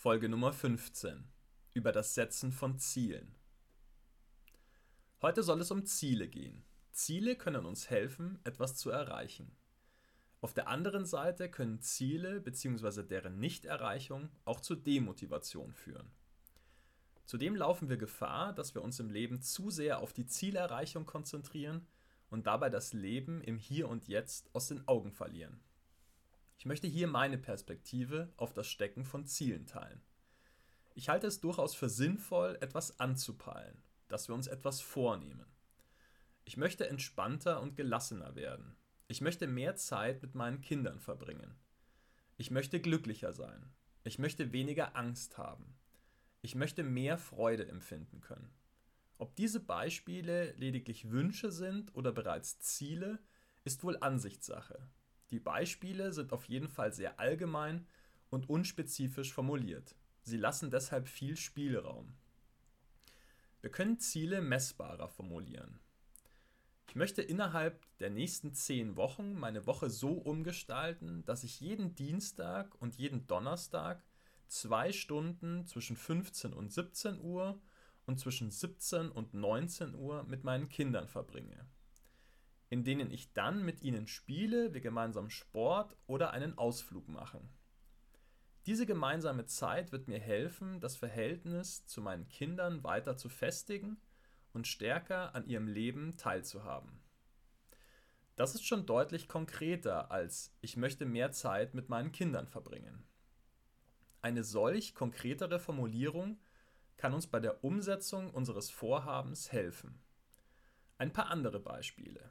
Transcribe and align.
Folge 0.00 0.28
Nummer 0.28 0.52
15 0.52 1.24
über 1.74 1.90
das 1.90 2.14
Setzen 2.14 2.52
von 2.52 2.78
Zielen. 2.78 3.34
Heute 5.20 5.42
soll 5.42 5.60
es 5.60 5.72
um 5.72 5.86
Ziele 5.86 6.28
gehen. 6.28 6.64
Ziele 6.92 7.34
können 7.34 7.66
uns 7.66 7.90
helfen, 7.90 8.38
etwas 8.44 8.76
zu 8.76 8.90
erreichen. 8.90 9.56
Auf 10.40 10.54
der 10.54 10.68
anderen 10.68 11.04
Seite 11.04 11.50
können 11.50 11.80
Ziele 11.80 12.40
bzw. 12.40 13.02
deren 13.02 13.40
Nichterreichung 13.40 14.30
auch 14.44 14.60
zu 14.60 14.76
Demotivation 14.76 15.74
führen. 15.74 16.12
Zudem 17.24 17.56
laufen 17.56 17.88
wir 17.88 17.96
Gefahr, 17.96 18.52
dass 18.52 18.76
wir 18.76 18.82
uns 18.82 19.00
im 19.00 19.10
Leben 19.10 19.42
zu 19.42 19.68
sehr 19.68 19.98
auf 19.98 20.12
die 20.12 20.26
Zielerreichung 20.26 21.06
konzentrieren 21.06 21.88
und 22.30 22.46
dabei 22.46 22.70
das 22.70 22.92
Leben 22.92 23.40
im 23.40 23.58
Hier 23.58 23.88
und 23.88 24.06
Jetzt 24.06 24.48
aus 24.54 24.68
den 24.68 24.86
Augen 24.86 25.10
verlieren. 25.10 25.60
Ich 26.58 26.66
möchte 26.66 26.88
hier 26.88 27.06
meine 27.06 27.38
Perspektive 27.38 28.32
auf 28.36 28.52
das 28.52 28.66
Stecken 28.66 29.04
von 29.04 29.24
Zielen 29.24 29.66
teilen. 29.66 30.02
Ich 30.96 31.08
halte 31.08 31.28
es 31.28 31.40
durchaus 31.40 31.76
für 31.76 31.88
sinnvoll, 31.88 32.58
etwas 32.60 32.98
anzupeilen, 32.98 33.80
dass 34.08 34.26
wir 34.26 34.34
uns 34.34 34.48
etwas 34.48 34.80
vornehmen. 34.80 35.46
Ich 36.44 36.56
möchte 36.56 36.88
entspannter 36.88 37.62
und 37.62 37.76
gelassener 37.76 38.34
werden. 38.34 38.76
Ich 39.06 39.20
möchte 39.20 39.46
mehr 39.46 39.76
Zeit 39.76 40.20
mit 40.20 40.34
meinen 40.34 40.60
Kindern 40.60 40.98
verbringen. 40.98 41.54
Ich 42.36 42.50
möchte 42.50 42.80
glücklicher 42.80 43.32
sein. 43.32 43.72
Ich 44.02 44.18
möchte 44.18 44.50
weniger 44.50 44.96
Angst 44.96 45.38
haben. 45.38 45.76
Ich 46.42 46.56
möchte 46.56 46.82
mehr 46.82 47.18
Freude 47.18 47.68
empfinden 47.68 48.20
können. 48.20 48.50
Ob 49.16 49.36
diese 49.36 49.60
Beispiele 49.60 50.52
lediglich 50.54 51.10
Wünsche 51.10 51.52
sind 51.52 51.94
oder 51.94 52.10
bereits 52.10 52.58
Ziele, 52.58 53.20
ist 53.64 53.84
wohl 53.84 53.96
Ansichtssache. 53.98 54.88
Die 55.30 55.40
Beispiele 55.40 56.12
sind 56.12 56.32
auf 56.32 56.44
jeden 56.46 56.68
Fall 56.68 56.92
sehr 56.92 57.20
allgemein 57.20 57.86
und 58.30 58.48
unspezifisch 58.48 59.32
formuliert. 59.32 59.94
Sie 60.22 60.36
lassen 60.36 60.70
deshalb 60.70 61.08
viel 61.08 61.36
Spielraum. 61.36 62.14
Wir 63.60 63.70
können 63.70 63.98
Ziele 63.98 64.40
messbarer 64.40 65.08
formulieren. 65.08 65.80
Ich 66.88 66.94
möchte 66.94 67.20
innerhalb 67.20 67.84
der 67.98 68.08
nächsten 68.08 68.54
zehn 68.54 68.96
Wochen 68.96 69.34
meine 69.34 69.66
Woche 69.66 69.90
so 69.90 70.12
umgestalten, 70.12 71.24
dass 71.26 71.44
ich 71.44 71.60
jeden 71.60 71.94
Dienstag 71.94 72.74
und 72.80 72.96
jeden 72.96 73.26
Donnerstag 73.26 74.02
zwei 74.46 74.92
Stunden 74.92 75.66
zwischen 75.66 75.96
15 75.96 76.54
und 76.54 76.72
17 76.72 77.20
Uhr 77.20 77.60
und 78.06 78.18
zwischen 78.18 78.50
17 78.50 79.10
und 79.10 79.34
19 79.34 79.94
Uhr 79.94 80.22
mit 80.22 80.44
meinen 80.44 80.70
Kindern 80.70 81.08
verbringe 81.08 81.66
in 82.70 82.84
denen 82.84 83.10
ich 83.10 83.32
dann 83.32 83.64
mit 83.64 83.82
ihnen 83.82 84.06
spiele, 84.06 84.74
wir 84.74 84.80
gemeinsam 84.80 85.30
Sport 85.30 85.96
oder 86.06 86.32
einen 86.32 86.58
Ausflug 86.58 87.08
machen. 87.08 87.48
Diese 88.66 88.84
gemeinsame 88.84 89.46
Zeit 89.46 89.92
wird 89.92 90.08
mir 90.08 90.18
helfen, 90.18 90.80
das 90.80 90.96
Verhältnis 90.96 91.86
zu 91.86 92.02
meinen 92.02 92.28
Kindern 92.28 92.84
weiter 92.84 93.16
zu 93.16 93.30
festigen 93.30 93.96
und 94.52 94.66
stärker 94.66 95.34
an 95.34 95.46
ihrem 95.46 95.68
Leben 95.68 96.16
teilzuhaben. 96.16 97.00
Das 98.36 98.54
ist 98.54 98.66
schon 98.66 98.86
deutlich 98.86 99.26
konkreter 99.26 100.10
als 100.10 100.54
ich 100.60 100.76
möchte 100.76 101.06
mehr 101.06 101.32
Zeit 101.32 101.74
mit 101.74 101.88
meinen 101.88 102.12
Kindern 102.12 102.46
verbringen. 102.46 103.04
Eine 104.20 104.44
solch 104.44 104.94
konkretere 104.94 105.58
Formulierung 105.58 106.38
kann 106.96 107.14
uns 107.14 107.26
bei 107.26 107.40
der 107.40 107.64
Umsetzung 107.64 108.30
unseres 108.30 108.70
Vorhabens 108.70 109.50
helfen. 109.50 109.98
Ein 110.98 111.12
paar 111.12 111.30
andere 111.30 111.60
Beispiele. 111.60 112.30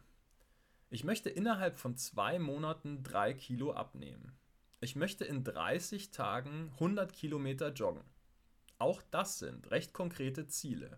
Ich 0.90 1.04
möchte 1.04 1.30
innerhalb 1.30 1.76
von 1.76 1.98
zwei 1.98 2.40
Monaten 2.40 3.04
drei 3.04 3.34
Kilo 3.34 3.74
abnehmen. 3.74 4.38
Ich 4.80 4.96
möchte 4.96 5.26
in 5.26 5.44
30 5.44 6.12
Tagen 6.12 6.72
100 6.76 7.12
Kilometer 7.12 7.74
joggen. 7.74 8.06
Auch 8.78 9.02
das 9.12 9.40
sind 9.40 9.70
recht 9.70 9.92
konkrete 9.92 10.48
Ziele. 10.48 10.98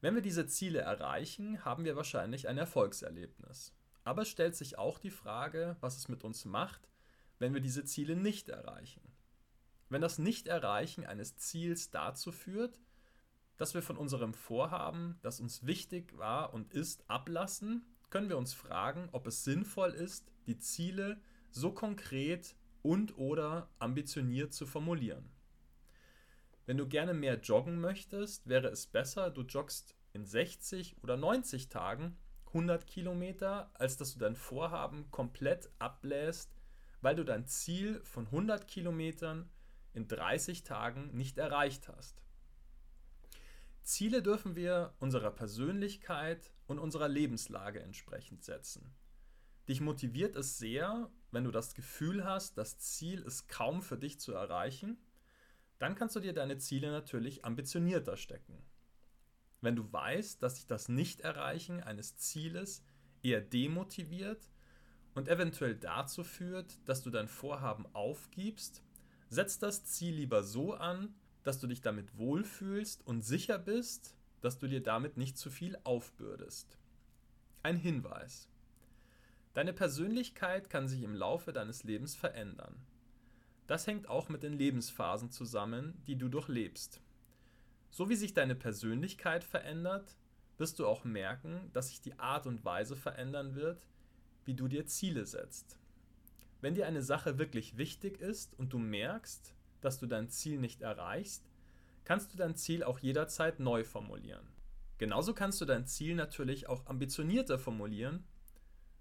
Wenn 0.00 0.14
wir 0.14 0.22
diese 0.22 0.46
Ziele 0.46 0.78
erreichen, 0.80 1.66
haben 1.66 1.84
wir 1.84 1.96
wahrscheinlich 1.96 2.48
ein 2.48 2.56
Erfolgserlebnis. 2.56 3.74
Aber 4.04 4.22
es 4.22 4.28
stellt 4.28 4.56
sich 4.56 4.78
auch 4.78 4.98
die 4.98 5.10
Frage, 5.10 5.76
was 5.80 5.98
es 5.98 6.08
mit 6.08 6.24
uns 6.24 6.46
macht, 6.46 6.88
wenn 7.38 7.52
wir 7.52 7.60
diese 7.60 7.84
Ziele 7.84 8.16
nicht 8.16 8.48
erreichen. 8.48 9.02
Wenn 9.90 10.00
das 10.00 10.18
Nicht-Erreichen 10.18 11.04
eines 11.04 11.36
Ziels 11.36 11.90
dazu 11.90 12.32
führt, 12.32 12.80
dass 13.58 13.74
wir 13.74 13.82
von 13.82 13.98
unserem 13.98 14.32
Vorhaben, 14.32 15.18
das 15.20 15.40
uns 15.40 15.66
wichtig 15.66 16.16
war 16.16 16.54
und 16.54 16.72
ist, 16.72 17.08
ablassen 17.10 17.84
können 18.10 18.28
wir 18.28 18.38
uns 18.38 18.54
fragen, 18.54 19.08
ob 19.12 19.26
es 19.26 19.44
sinnvoll 19.44 19.90
ist, 19.90 20.32
die 20.46 20.58
Ziele 20.58 21.20
so 21.50 21.72
konkret 21.72 22.54
und 22.82 23.18
oder 23.18 23.68
ambitioniert 23.78 24.52
zu 24.52 24.66
formulieren. 24.66 25.28
Wenn 26.66 26.76
du 26.76 26.88
gerne 26.88 27.14
mehr 27.14 27.40
joggen 27.40 27.80
möchtest, 27.80 28.48
wäre 28.48 28.68
es 28.68 28.86
besser, 28.86 29.30
du 29.30 29.42
joggst 29.42 29.96
in 30.12 30.24
60 30.24 30.96
oder 31.02 31.16
90 31.16 31.68
Tagen 31.68 32.16
100 32.48 32.86
Kilometer, 32.86 33.70
als 33.74 33.96
dass 33.96 34.14
du 34.14 34.18
dein 34.18 34.36
Vorhaben 34.36 35.10
komplett 35.10 35.70
abbläst, 35.78 36.56
weil 37.02 37.14
du 37.14 37.24
dein 37.24 37.46
Ziel 37.46 38.00
von 38.04 38.26
100 38.26 38.66
Kilometern 38.66 39.48
in 39.92 40.08
30 40.08 40.64
Tagen 40.64 41.14
nicht 41.16 41.38
erreicht 41.38 41.88
hast. 41.88 42.22
Ziele 43.82 44.22
dürfen 44.22 44.56
wir 44.56 44.94
unserer 44.98 45.30
Persönlichkeit 45.30 46.52
und 46.66 46.78
unserer 46.78 47.08
Lebenslage 47.08 47.80
entsprechend 47.80 48.44
setzen. 48.44 48.94
Dich 49.68 49.80
motiviert 49.80 50.36
es 50.36 50.58
sehr, 50.58 51.10
wenn 51.32 51.44
du 51.44 51.50
das 51.50 51.74
Gefühl 51.74 52.24
hast, 52.24 52.56
das 52.56 52.78
Ziel 52.78 53.22
ist 53.22 53.48
kaum 53.48 53.82
für 53.82 53.98
dich 53.98 54.20
zu 54.20 54.32
erreichen, 54.32 54.98
dann 55.78 55.94
kannst 55.94 56.16
du 56.16 56.20
dir 56.20 56.32
deine 56.32 56.58
Ziele 56.58 56.90
natürlich 56.90 57.44
ambitionierter 57.44 58.16
stecken. 58.16 58.62
Wenn 59.60 59.76
du 59.76 59.92
weißt, 59.92 60.42
dass 60.42 60.56
sich 60.56 60.66
das 60.66 60.88
Nicht-Erreichen 60.88 61.82
eines 61.82 62.16
Zieles 62.16 62.84
eher 63.22 63.40
demotiviert 63.40 64.50
und 65.14 65.28
eventuell 65.28 65.74
dazu 65.74 66.22
führt, 66.22 66.78
dass 66.88 67.02
du 67.02 67.10
dein 67.10 67.28
Vorhaben 67.28 67.86
aufgibst, 67.94 68.82
setz 69.28 69.58
das 69.58 69.84
Ziel 69.84 70.14
lieber 70.14 70.42
so 70.42 70.74
an, 70.74 71.14
dass 71.42 71.58
du 71.58 71.66
dich 71.66 71.80
damit 71.80 72.16
wohlfühlst 72.16 73.06
und 73.06 73.22
sicher 73.22 73.58
bist, 73.58 74.15
dass 74.40 74.58
du 74.58 74.66
dir 74.66 74.82
damit 74.82 75.16
nicht 75.16 75.38
zu 75.38 75.50
viel 75.50 75.78
aufbürdest. 75.84 76.78
Ein 77.62 77.76
Hinweis. 77.76 78.48
Deine 79.54 79.72
Persönlichkeit 79.72 80.68
kann 80.68 80.88
sich 80.88 81.02
im 81.02 81.14
Laufe 81.14 81.52
deines 81.52 81.82
Lebens 81.84 82.14
verändern. 82.14 82.76
Das 83.66 83.86
hängt 83.86 84.08
auch 84.08 84.28
mit 84.28 84.42
den 84.42 84.52
Lebensphasen 84.52 85.30
zusammen, 85.30 86.00
die 86.06 86.16
du 86.16 86.28
durchlebst. 86.28 87.00
So 87.90 88.08
wie 88.08 88.16
sich 88.16 88.34
deine 88.34 88.54
Persönlichkeit 88.54 89.42
verändert, 89.42 90.16
wirst 90.58 90.78
du 90.78 90.86
auch 90.86 91.04
merken, 91.04 91.70
dass 91.72 91.88
sich 91.88 92.00
die 92.00 92.18
Art 92.18 92.46
und 92.46 92.64
Weise 92.64 92.96
verändern 92.96 93.54
wird, 93.54 93.86
wie 94.44 94.54
du 94.54 94.68
dir 94.68 94.86
Ziele 94.86 95.26
setzt. 95.26 95.78
Wenn 96.60 96.74
dir 96.74 96.86
eine 96.86 97.02
Sache 97.02 97.38
wirklich 97.38 97.76
wichtig 97.76 98.20
ist 98.20 98.58
und 98.58 98.72
du 98.72 98.78
merkst, 98.78 99.54
dass 99.80 99.98
du 99.98 100.06
dein 100.06 100.28
Ziel 100.28 100.58
nicht 100.58 100.82
erreichst, 100.82 101.44
kannst 102.06 102.32
du 102.32 102.36
dein 102.36 102.54
Ziel 102.54 102.84
auch 102.84 103.00
jederzeit 103.00 103.58
neu 103.58 103.82
formulieren. 103.82 104.46
Genauso 104.96 105.34
kannst 105.34 105.60
du 105.60 105.64
dein 105.64 105.86
Ziel 105.86 106.14
natürlich 106.14 106.68
auch 106.68 106.86
ambitionierter 106.86 107.58
formulieren, 107.58 108.24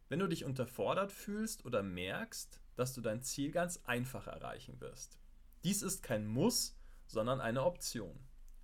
wenn 0.10 0.20
du 0.20 0.28
dich 0.28 0.44
unterfordert 0.44 1.12
fühlst 1.12 1.66
oder 1.66 1.84
merkst, 1.84 2.60
dass 2.76 2.94
du 2.94 3.02
dein 3.02 3.22
Ziel 3.22 3.52
ganz 3.52 3.80
einfach 3.86 4.26
erreichen 4.26 4.82
wirst. 4.82 5.20
Dies 5.64 5.84
ist 5.84 6.02
kein 6.02 6.26
Muss, 6.26 6.76
sondern 7.06 7.42
eine 7.42 7.64
Option. 7.64 8.20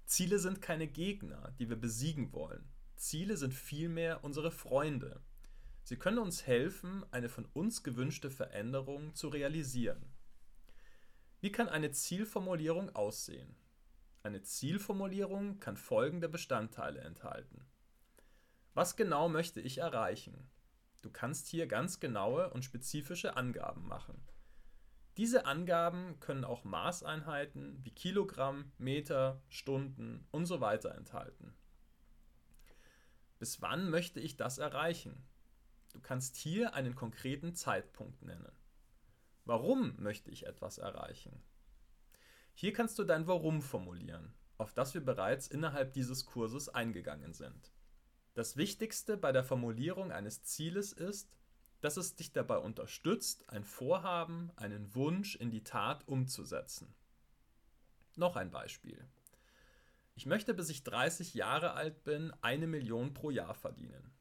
Ziele 0.06 0.40
sind 0.40 0.59
keine 0.59 0.88
Gegner, 0.88 1.53
die 1.59 1.69
wir 1.69 1.80
besiegen 1.80 2.34
wollen. 2.34 2.68
Ziele 2.96 3.38
sind 3.38 3.53
vielmehr 3.53 4.24
unsere 4.24 4.50
Freunde. 4.50 5.22
Sie 5.84 5.97
können 5.97 6.18
uns 6.18 6.47
helfen, 6.47 7.06
eine 7.12 7.30
von 7.30 7.46
uns 7.53 7.84
gewünschte 7.84 8.31
Veränderung 8.31 9.13
zu 9.13 9.28
realisieren. 9.28 10.03
Wie 11.41 11.51
kann 11.51 11.69
eine 11.69 11.91
Zielformulierung 11.91 12.96
aussehen? 12.96 13.56
Eine 14.23 14.44
Zielformulierung 14.44 15.59
kann 15.59 15.77
folgende 15.77 16.29
Bestandteile 16.29 17.01
enthalten. 17.01 17.65
Was 18.73 18.95
genau 18.95 19.29
möchte 19.29 19.59
ich 19.59 19.79
erreichen? 19.79 20.50
Du 21.01 21.09
kannst 21.09 21.47
hier 21.47 21.65
ganz 21.68 22.00
genaue 22.00 22.51
und 22.51 22.63
spezifische 22.63 23.35
Angaben 23.35 23.88
machen. 23.88 24.21
Diese 25.18 25.45
Angaben 25.45 26.19
können 26.19 26.45
auch 26.45 26.63
Maßeinheiten 26.63 27.83
wie 27.83 27.91
Kilogramm, 27.91 28.71
Meter, 28.77 29.41
Stunden 29.50 30.27
und 30.31 30.45
so 30.45 30.62
weiter 30.62 30.95
enthalten. 30.95 31.53
Bis 33.39 33.62
wann 33.62 33.89
möchte 33.89 34.19
ich 34.19 34.38
das 34.38 34.59
erreichen? 34.59 35.27
Du 35.91 36.00
kannst 36.00 36.38
hier 36.38 36.75
einen 36.75 36.95
konkreten 36.95 37.56
Zeitpunkt 37.56 38.21
nennen. 38.21 38.51
Warum 39.45 39.95
möchte 40.01 40.29
ich 40.29 40.45
etwas 40.45 40.77
erreichen? 40.77 41.44
Hier 42.62 42.74
kannst 42.74 43.00
du 43.00 43.04
dein 43.04 43.25
Warum 43.25 43.63
formulieren, 43.63 44.36
auf 44.60 44.72
das 44.72 44.94
wir 44.94 45.02
bereits 45.02 45.48
innerhalb 45.48 45.94
dieses 45.94 46.28
Kurses 46.28 46.69
eingegangen 46.69 47.34
sind. 47.34 47.72
Das 48.36 48.56
Wichtigste 48.56 49.18
bei 49.18 49.31
der 49.31 49.44
Formulierung 49.44 50.12
eines 50.12 50.44
Zieles 50.44 50.94
ist, 50.94 51.36
dass 51.80 51.98
es 51.98 52.16
dich 52.16 52.34
dabei 52.34 52.60
unterstützt, 52.60 53.50
ein 53.50 53.63
Vorhaben, 53.63 54.52
einen 54.58 54.94
Wunsch 54.94 55.36
in 55.36 55.50
die 55.50 55.63
Tat 55.63 56.08
umzusetzen. 56.08 56.94
Noch 58.16 58.36
ein 58.36 58.52
Beispiel. 58.52 59.08
Ich 60.13 60.28
möchte, 60.28 60.54
bis 60.54 60.69
ich 60.69 60.84
30 60.84 61.34
Jahre 61.34 61.72
alt 61.72 62.04
bin, 62.04 62.31
eine 62.42 62.68
Million 62.68 63.16
pro 63.16 63.31
Jahr 63.31 63.56
verdienen. 63.56 64.13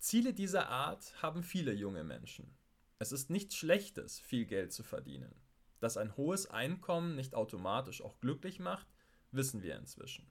Ziele 0.00 0.34
dieser 0.34 0.70
Art 0.70 1.22
haben 1.22 1.44
viele 1.44 1.72
junge 1.72 2.02
Menschen. 2.02 2.52
Es 2.98 3.12
ist 3.12 3.30
nichts 3.30 3.54
Schlechtes, 3.54 4.18
viel 4.18 4.44
Geld 4.44 4.72
zu 4.72 4.82
verdienen. 4.82 5.43
Dass 5.80 5.96
ein 5.96 6.16
hohes 6.16 6.46
Einkommen 6.46 7.16
nicht 7.16 7.34
automatisch 7.34 8.02
auch 8.02 8.18
glücklich 8.20 8.60
macht, 8.60 8.86
wissen 9.30 9.62
wir 9.62 9.76
inzwischen. 9.76 10.30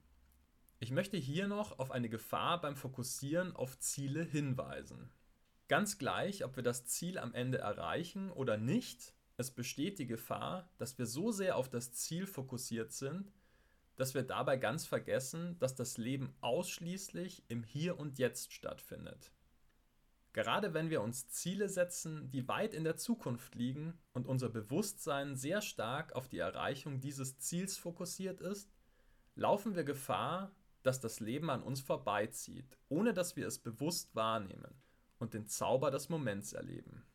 Ich 0.80 0.92
möchte 0.92 1.18
hier 1.18 1.48
noch 1.48 1.80
auf 1.80 1.92
eine 1.92 2.10
Gefahr 2.10 2.60
beim 2.60 2.75
Fokussieren 2.75 3.56
auf 3.56 3.80
Ziele 3.80 4.24
hinweisen. 4.24 5.12
Ganz 5.69 5.98
gleich, 5.98 6.44
ob 6.44 6.56
wir 6.56 6.63
das 6.63 6.86
Ziel 6.86 7.18
am 7.18 7.34
Ende 7.34 7.60
erreichen 7.60 8.31
oder 8.31 8.57
nicht, 8.57 9.13
es 9.38 9.51
besteht 9.51 9.98
die 9.98 10.07
Gefahr, 10.07 10.69
dass 10.78 10.98
wir 10.98 11.06
so 11.06 11.31
sehr 11.31 11.57
auf 11.57 11.69
das 11.69 11.94
Ziel 11.94 12.28
fokussiert 12.28 12.92
sind, 12.92 13.31
dass 13.96 14.13
wir 14.13 14.24
dabei 14.24 14.57
ganz 14.57 14.86
vergessen, 14.86 15.57
dass 15.60 15.75
das 15.75 15.98
Leben 15.98 16.36
ausschließlich 16.42 17.44
im 17.48 17.63
Hier 17.63 18.00
und 18.00 18.19
Jetzt 18.19 18.54
stattfindet. 18.54 19.31
Gerade 20.33 20.74
wenn 20.74 20.89
wir 20.89 21.01
uns 21.03 21.30
Ziele 21.30 21.69
setzen, 21.69 22.31
die 22.31 22.47
weit 22.47 22.74
in 22.74 22.83
der 22.83 22.97
Zukunft 22.97 23.53
liegen 23.53 24.00
und 24.13 24.25
unser 24.25 24.50
Bewusstsein 24.50 25.35
sehr 25.35 25.62
stark 25.62 26.13
auf 26.13 26.27
die 26.27 26.39
Erreichung 26.39 27.00
dieses 27.00 27.38
Ziels 27.38 27.77
fokussiert 27.77 28.41
ist, 28.41 28.74
laufen 29.35 29.75
wir 29.75 29.83
Gefahr, 29.83 30.51
dass 30.81 31.00
das 31.00 31.19
Leben 31.19 31.51
an 31.51 31.62
uns 31.62 31.81
vorbeizieht, 31.81 32.77
ohne 32.89 33.13
dass 33.13 33.35
wir 33.35 33.47
es 33.47 33.59
bewusst 33.59 34.15
wahrnehmen 34.15 34.81
und 35.19 35.35
den 35.35 35.47
Zauber 35.47 35.91
des 35.91 36.09
Moments 36.09 36.53
erleben. 36.53 37.06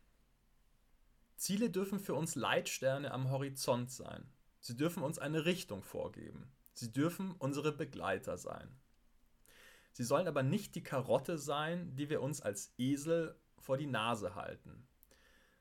Ziele 1.35 1.69
dürfen 1.69 1.99
für 1.99 2.15
uns 2.15 2.35
Leitsterne 2.35 3.11
am 3.11 3.29
Horizont 3.29 3.91
sein. 3.91 4.31
Sie 4.61 4.75
dürfen 4.75 5.03
uns 5.03 5.19
eine 5.19 5.45
Richtung 5.45 5.83
vorgeben. 5.83 6.51
Sie 6.73 6.91
dürfen 6.91 7.31
unsere 7.33 7.71
Begleiter 7.73 8.37
sein. 8.37 8.79
Sie 9.99 10.05
sollen 10.05 10.29
aber 10.29 10.43
nicht 10.43 10.75
die 10.75 10.81
Karotte 10.81 11.37
sein, 11.37 11.93
die 11.97 12.09
wir 12.09 12.21
uns 12.21 12.39
als 12.39 12.73
Esel 12.77 13.37
vor 13.57 13.75
die 13.75 13.85
Nase 13.85 14.33
halten, 14.33 14.87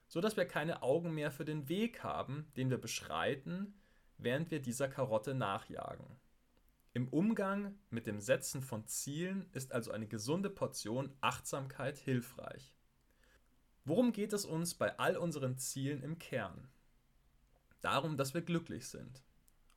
so 0.06 0.20
dass 0.20 0.36
wir 0.36 0.44
keine 0.44 0.84
Augen 0.84 1.12
mehr 1.12 1.32
für 1.32 1.44
den 1.44 1.68
Weg 1.68 2.04
haben, 2.04 2.46
den 2.56 2.70
wir 2.70 2.78
beschreiten, 2.78 3.80
während 4.16 4.52
wir 4.52 4.62
dieser 4.62 4.86
Karotte 4.86 5.34
nachjagen. 5.34 6.06
Im 6.92 7.08
Umgang 7.08 7.80
mit 7.90 8.06
dem 8.06 8.20
Setzen 8.20 8.62
von 8.62 8.86
Zielen 8.86 9.50
ist 9.54 9.72
also 9.72 9.90
eine 9.90 10.06
gesunde 10.06 10.50
Portion 10.50 11.12
Achtsamkeit 11.20 11.98
hilfreich. 11.98 12.76
Worum 13.84 14.12
geht 14.12 14.32
es 14.32 14.44
uns 14.44 14.76
bei 14.76 15.00
all 15.00 15.16
unseren 15.16 15.58
Zielen 15.58 16.00
im 16.00 16.16
Kern? 16.16 16.68
Darum, 17.80 18.16
dass 18.16 18.34
wir 18.34 18.42
glücklich 18.42 18.86
sind. 18.86 19.24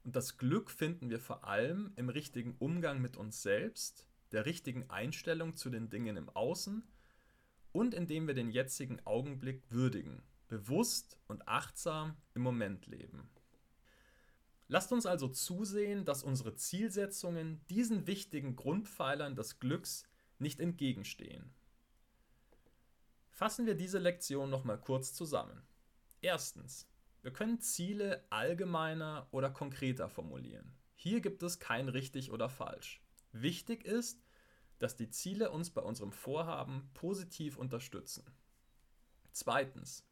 Und 0.03 0.15
das 0.15 0.37
Glück 0.37 0.69
finden 0.69 1.09
wir 1.09 1.19
vor 1.19 1.45
allem 1.45 1.93
im 1.95 2.09
richtigen 2.09 2.55
Umgang 2.59 3.01
mit 3.01 3.17
uns 3.17 3.41
selbst, 3.41 4.05
der 4.31 4.45
richtigen 4.45 4.89
Einstellung 4.89 5.55
zu 5.55 5.69
den 5.69 5.89
Dingen 5.89 6.17
im 6.17 6.29
Außen 6.29 6.83
und 7.71 7.93
indem 7.93 8.27
wir 8.27 8.33
den 8.33 8.49
jetzigen 8.51 8.99
Augenblick 9.05 9.63
würdigen, 9.69 10.23
bewusst 10.47 11.17
und 11.27 11.47
achtsam 11.47 12.15
im 12.33 12.41
Moment 12.41 12.87
leben. 12.87 13.29
Lasst 14.67 14.93
uns 14.93 15.05
also 15.05 15.27
zusehen, 15.27 16.05
dass 16.05 16.23
unsere 16.23 16.55
Zielsetzungen 16.55 17.59
diesen 17.69 18.07
wichtigen 18.07 18.55
Grundpfeilern 18.55 19.35
des 19.35 19.59
Glücks 19.59 20.05
nicht 20.39 20.61
entgegenstehen. 20.61 21.53
Fassen 23.29 23.65
wir 23.65 23.75
diese 23.75 23.99
Lektion 23.99 24.49
nochmal 24.49 24.79
kurz 24.79 25.13
zusammen. 25.13 25.61
Erstens, 26.21 26.87
wir 27.21 27.31
können 27.31 27.59
Ziele 27.59 28.25
allgemeiner 28.29 29.27
oder 29.31 29.49
konkreter 29.49 30.09
formulieren. 30.09 30.71
Hier 30.95 31.21
gibt 31.21 31.43
es 31.43 31.59
kein 31.59 31.89
richtig 31.89 32.31
oder 32.31 32.49
falsch. 32.49 33.01
Wichtig 33.31 33.85
ist, 33.85 34.23
dass 34.79 34.95
die 34.95 35.09
Ziele 35.09 35.51
uns 35.51 35.69
bei 35.69 35.81
unserem 35.81 36.11
Vorhaben 36.11 36.89
positiv 36.93 37.57
unterstützen. 37.57 38.25
Zweitens, 39.31 40.05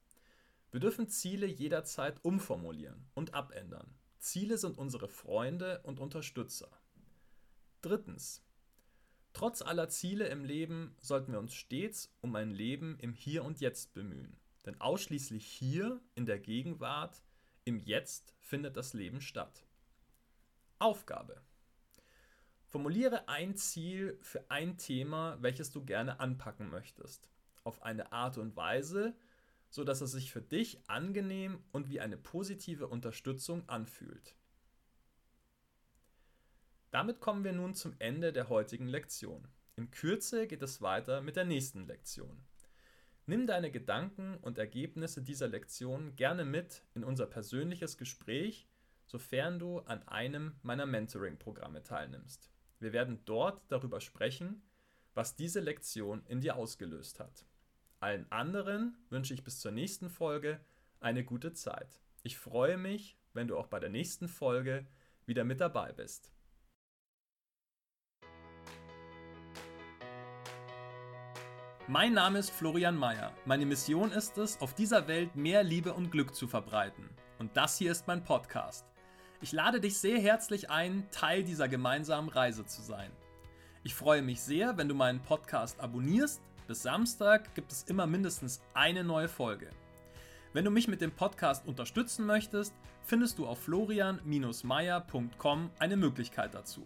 wir 0.71 0.79
dürfen 0.79 1.09
Ziele 1.09 1.47
jederzeit 1.47 2.23
umformulieren 2.23 3.09
und 3.15 3.33
abändern. 3.33 3.95
Ziele 4.19 4.57
sind 4.57 4.77
unsere 4.77 5.07
Freunde 5.07 5.81
und 5.83 5.99
Unterstützer. 5.99 6.69
Drittens. 7.81 8.43
Trotz 9.33 9.61
aller 9.61 9.89
Ziele 9.89 10.27
im 10.27 10.43
Leben 10.43 10.95
sollten 10.99 11.31
wir 11.31 11.39
uns 11.39 11.53
stets 11.53 12.13
um 12.21 12.35
ein 12.35 12.51
Leben 12.51 12.97
im 12.99 13.13
Hier 13.13 13.43
und 13.45 13.59
Jetzt 13.59 13.93
bemühen. 13.93 14.37
Denn 14.65 14.79
ausschließlich 14.79 15.45
hier, 15.45 16.01
in 16.15 16.25
der 16.25 16.39
Gegenwart, 16.39 17.23
im 17.63 17.79
Jetzt 17.79 18.35
findet 18.41 18.77
das 18.77 18.93
Leben 18.93 19.21
statt. 19.21 19.65
Aufgabe. 20.77 21.41
Formuliere 22.69 23.27
ein 23.27 23.55
Ziel 23.55 24.19
für 24.21 24.49
ein 24.51 24.77
Thema, 24.77 25.37
welches 25.41 25.71
du 25.71 25.83
gerne 25.83 26.19
anpacken 26.19 26.69
möchtest. 26.69 27.27
Auf 27.63 27.81
eine 27.81 28.11
Art 28.11 28.37
und 28.37 28.55
Weise, 28.55 29.15
so 29.71 29.83
dass 29.83 30.01
es 30.01 30.11
sich 30.11 30.31
für 30.31 30.41
dich 30.41 30.87
angenehm 30.87 31.63
und 31.71 31.89
wie 31.89 31.99
eine 31.99 32.15
positive 32.15 32.87
Unterstützung 32.87 33.67
anfühlt. 33.67 34.35
Damit 36.91 37.19
kommen 37.19 37.43
wir 37.43 37.53
nun 37.53 37.73
zum 37.73 37.95
Ende 37.97 38.31
der 38.31 38.49
heutigen 38.49 38.87
Lektion. 38.87 39.47
In 39.75 39.89
Kürze 39.89 40.45
geht 40.45 40.61
es 40.61 40.79
weiter 40.81 41.21
mit 41.21 41.35
der 41.37 41.45
nächsten 41.45 41.87
Lektion. 41.87 42.45
Nimm 43.25 43.47
deine 43.47 43.71
Gedanken 43.71 44.37
und 44.37 44.59
Ergebnisse 44.59 45.23
dieser 45.23 45.47
Lektion 45.47 46.15
gerne 46.15 46.45
mit 46.45 46.83
in 46.93 47.03
unser 47.03 47.25
persönliches 47.25 47.97
Gespräch, 47.97 48.67
sofern 49.07 49.57
du 49.57 49.79
an 49.79 50.07
einem 50.07 50.55
meiner 50.61 50.85
Mentoring-Programme 50.85 51.83
teilnimmst. 51.83 52.51
Wir 52.79 52.93
werden 52.93 53.19
dort 53.25 53.61
darüber 53.67 53.99
sprechen, 53.99 54.61
was 55.13 55.35
diese 55.35 55.59
Lektion 55.59 56.23
in 56.27 56.39
dir 56.39 56.55
ausgelöst 56.55 57.19
hat. 57.19 57.45
Allen 57.99 58.31
anderen 58.31 58.95
wünsche 59.09 59.33
ich 59.33 59.43
bis 59.43 59.59
zur 59.59 59.71
nächsten 59.71 60.09
Folge 60.09 60.61
eine 61.01 61.25
gute 61.25 61.51
Zeit. 61.51 62.01
Ich 62.23 62.37
freue 62.37 62.77
mich, 62.77 63.17
wenn 63.33 63.49
du 63.49 63.57
auch 63.57 63.67
bei 63.67 63.79
der 63.79 63.89
nächsten 63.89 64.29
Folge 64.29 64.87
wieder 65.25 65.43
mit 65.43 65.59
dabei 65.59 65.91
bist. 65.91 66.31
Mein 71.87 72.13
Name 72.13 72.39
ist 72.39 72.51
Florian 72.51 72.95
Mayer. 72.95 73.33
Meine 73.45 73.65
Mission 73.65 74.11
ist 74.11 74.37
es, 74.37 74.61
auf 74.61 74.73
dieser 74.75 75.07
Welt 75.07 75.35
mehr 75.35 75.63
Liebe 75.63 75.93
und 75.93 76.11
Glück 76.11 76.33
zu 76.33 76.47
verbreiten. 76.47 77.09
Und 77.39 77.57
das 77.57 77.77
hier 77.77 77.91
ist 77.91 78.07
mein 78.07 78.23
Podcast. 78.23 78.85
Ich 79.41 79.53
lade 79.53 79.79
dich 79.79 79.97
sehr 79.97 80.19
herzlich 80.19 80.69
ein, 80.69 81.07
Teil 81.11 81.43
dieser 81.43 81.69
gemeinsamen 81.69 82.29
Reise 82.29 82.65
zu 82.65 82.81
sein. 82.81 83.11
Ich 83.83 83.95
freue 83.95 84.21
mich 84.21 84.41
sehr, 84.41 84.77
wenn 84.77 84.89
du 84.89 84.95
meinen 84.95 85.21
Podcast 85.21 85.79
abonnierst 85.79 86.41
bis 86.69 86.83
Samstag 86.83 87.53
gibt 87.55 87.71
es 87.71 87.83
immer 87.83 88.05
mindestens 88.05 88.61
eine 88.75 89.03
neue 89.03 89.27
Folge. 89.27 89.71
Wenn 90.53 90.65
du 90.65 90.71
mich 90.71 90.87
mit 90.87 91.01
dem 91.01 91.11
Podcast 91.11 91.65
unterstützen 91.65 92.27
möchtest, 92.27 92.75
findest 93.01 93.39
du 93.39 93.47
auf 93.47 93.63
florian-meier.com 93.63 95.71
eine 95.79 95.97
Möglichkeit 95.97 96.53
dazu. 96.53 96.85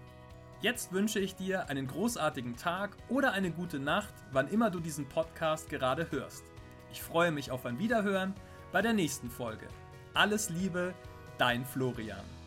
Jetzt 0.62 0.92
wünsche 0.92 1.20
ich 1.20 1.36
dir 1.36 1.68
einen 1.68 1.86
großartigen 1.86 2.56
Tag 2.56 2.96
oder 3.08 3.32
eine 3.32 3.50
gute 3.50 3.78
Nacht, 3.78 4.12
wann 4.32 4.48
immer 4.48 4.70
du 4.70 4.80
diesen 4.80 5.08
Podcast 5.08 5.70
gerade 5.70 6.10
hörst. 6.10 6.44
Ich 6.92 7.02
freue 7.02 7.32
mich 7.32 7.50
auf 7.50 7.66
ein 7.66 7.78
Wiederhören 7.78 8.34
bei 8.72 8.82
der 8.82 8.92
nächsten 8.92 9.30
Folge. 9.30 9.68
Alles 10.12 10.50
Liebe, 10.50 10.92
dein 11.38 11.64
Florian. 11.64 12.39